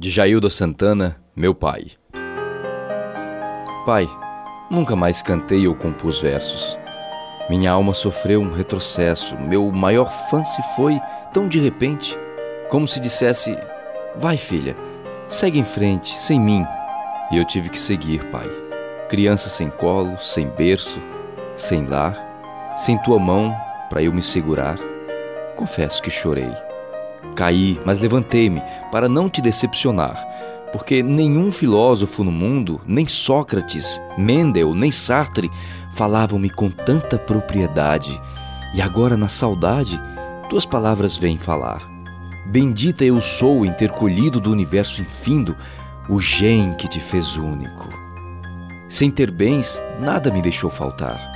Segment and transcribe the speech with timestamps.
[0.00, 1.88] De Jailda Santana, meu pai.
[3.84, 4.08] Pai,
[4.70, 6.74] nunca mais cantei ou compus versos.
[7.50, 9.36] Minha alma sofreu um retrocesso.
[9.36, 10.98] Meu maior fã se foi
[11.34, 12.18] tão de repente,
[12.70, 13.54] como se dissesse:
[14.16, 14.74] Vai, filha,
[15.28, 16.64] segue em frente, sem mim.
[17.30, 18.48] E eu tive que seguir, pai.
[19.10, 20.98] Criança sem colo, sem berço,
[21.58, 23.54] sem lar, sem tua mão
[23.90, 24.78] para eu me segurar.
[25.56, 26.69] Confesso que chorei.
[27.34, 30.16] Caí, mas levantei-me para não te decepcionar,
[30.72, 35.50] porque nenhum filósofo no mundo, nem Sócrates, Mendel, nem Sartre,
[35.92, 38.20] falavam-me com tanta propriedade,
[38.74, 39.98] e agora na saudade,
[40.48, 41.80] tuas palavras vêm falar.
[42.50, 45.56] Bendita eu sou em ter colhido do universo infindo
[46.08, 47.88] o gem que te fez único.
[48.88, 51.30] Sem ter bens, nada me deixou faltar.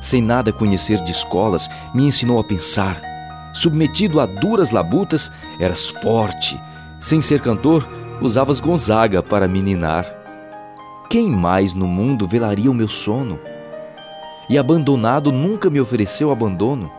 [0.00, 3.02] Sem nada conhecer de escolas, me ensinou a pensar,
[3.52, 6.60] Submetido a duras labutas, eras forte.
[7.00, 7.88] Sem ser cantor,
[8.20, 10.06] usavas Gonzaga para me ninar.
[11.10, 13.38] Quem mais no mundo velaria o meu sono?
[14.48, 16.90] E abandonado nunca me ofereceu abandono.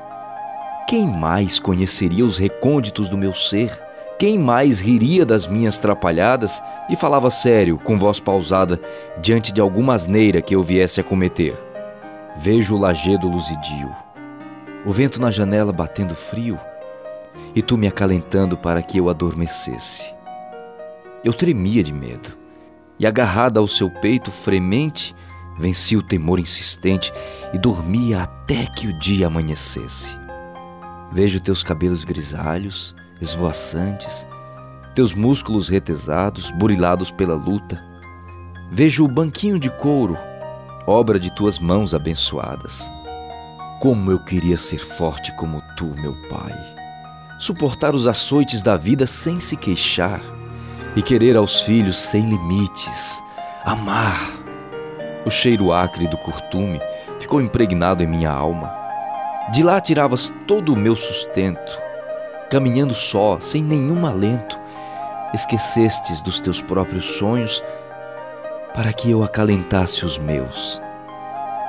[0.88, 3.72] Quem mais conheceria os recônditos do meu ser?
[4.18, 8.82] Quem mais riria das minhas trapalhadas e falava sério, com voz pausada,
[9.22, 11.56] diante de alguma asneira que eu viesse a cometer?
[12.36, 14.09] Vejo o lajedo luzidio
[14.86, 16.60] o vento na janela batendo frio
[17.54, 20.14] e tu me acalentando para que eu adormecesse.
[21.24, 22.38] Eu tremia de medo
[22.98, 25.16] e, agarrada ao seu peito fremente,
[25.60, 27.12] venci o temor insistente
[27.54, 30.18] e dormia até que o dia amanhecesse.
[31.12, 34.26] Vejo teus cabelos grisalhos, esvoaçantes,
[34.96, 37.84] teus músculos retesados, burilados pela luta.
[38.72, 40.18] Vejo o banquinho de couro,
[40.86, 42.90] obra de tuas mãos abençoadas.
[43.80, 46.54] Como eu queria ser forte como tu, meu pai.
[47.40, 50.20] Suportar os açoites da vida sem se queixar
[50.98, 53.24] e querer aos filhos sem limites.
[53.64, 54.20] Amar.
[55.26, 56.82] O cheiro acre do curtume
[57.20, 58.70] ficou impregnado em minha alma.
[59.54, 61.80] De lá tiravas todo o meu sustento.
[62.50, 64.60] Caminhando só, sem nenhum alento,
[65.34, 67.64] esquecestes dos teus próprios sonhos
[68.74, 70.82] para que eu acalentasse os meus,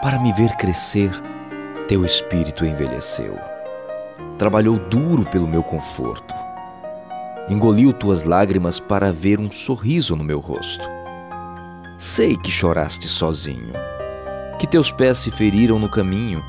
[0.02, 1.12] para me ver crescer
[1.90, 3.36] teu espírito envelheceu.
[4.38, 6.32] Trabalhou duro pelo meu conforto.
[7.48, 10.88] Engoliu tuas lágrimas para ver um sorriso no meu rosto.
[11.98, 13.72] Sei que choraste sozinho,
[14.60, 16.40] que teus pés se feriram no caminho,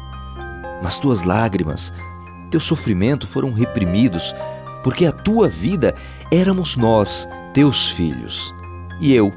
[0.84, 1.92] mas tuas lágrimas,
[2.52, 4.36] teu sofrimento foram reprimidos,
[4.84, 5.96] porque a tua vida
[6.32, 8.54] éramos nós, teus filhos.
[9.02, 9.32] E eu,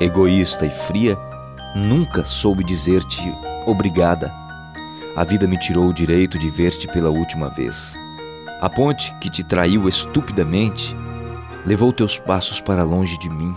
[0.00, 1.18] egoísta e fria,
[1.76, 3.30] nunca soube dizer-te
[3.66, 4.43] obrigada
[5.16, 7.98] a vida me tirou o direito de ver-te pela última vez.
[8.60, 10.96] A ponte que te traiu estupidamente
[11.64, 13.54] levou teus passos para longe de mim,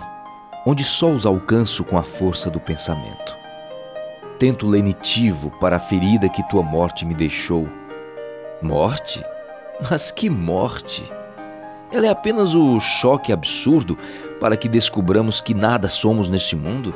[0.66, 3.35] onde só os alcanço com a força do pensamento.
[4.38, 7.67] Tento lenitivo para a ferida que tua morte me deixou.
[8.62, 9.23] Morte?
[9.90, 11.03] Mas que morte!
[11.91, 13.97] Ela é apenas o choque absurdo
[14.40, 16.94] para que descubramos que nada somos neste mundo.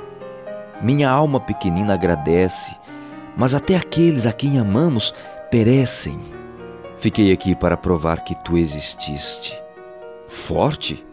[0.82, 2.76] Minha alma pequenina agradece
[3.42, 5.16] mas até aqueles a quem amamos
[5.50, 6.20] perecem.
[6.96, 9.60] Fiquei aqui para provar que tu exististe.
[10.28, 11.04] Forte,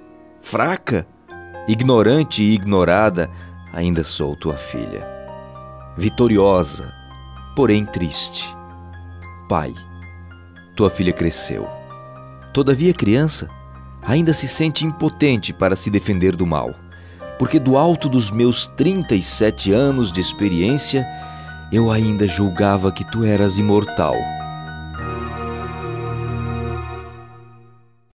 [0.43, 1.07] fraca,
[1.67, 3.31] ignorante e ignorada,
[3.73, 5.09] ainda sou tua filha.
[5.97, 6.93] Vitoriosa,
[7.57, 8.47] porém triste.
[9.49, 9.73] Pai,
[10.77, 11.67] tua filha cresceu.
[12.53, 13.49] Todavia, criança,
[14.03, 16.75] ainda se sente impotente para se defender do mal,
[17.39, 21.09] porque do alto dos meus 37 anos de experiência,
[21.71, 24.15] eu ainda julgava que tu eras imortal